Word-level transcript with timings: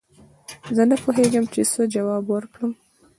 زه 0.75 0.83
نه 0.89 0.95
پوهېږم 1.03 1.45
چې 1.53 1.61
څه 1.71 1.81
جواب 1.93 2.23
ورکړم 2.29 2.71